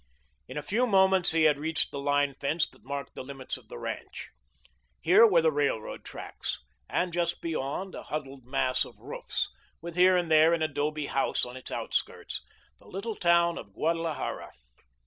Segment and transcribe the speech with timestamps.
[0.47, 3.67] In a few moments he had reached the line fence that marked the limits of
[3.67, 4.31] the ranch.
[4.99, 10.17] Here were the railroad tracks, and just beyond a huddled mass of roofs, with here
[10.17, 12.41] and there an adobe house on its outskirts
[12.79, 14.49] the little town of Guadalajara.